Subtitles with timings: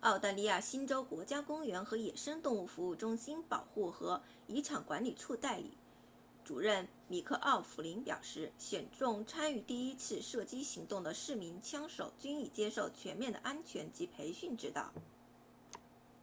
[0.00, 5.76] 澳大利亚新州国家公园和野生动物服务中心 npws 保护和遗产管理处代理
[6.46, 14.90] 主任米克奥弗林 mick o'flynn 表示选中参与第一次射击行动的四名枪手均已接受全面的安全及培训指导